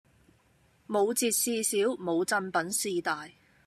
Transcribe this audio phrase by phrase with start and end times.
[0.87, 3.29] 冇折事小，冇贈品事大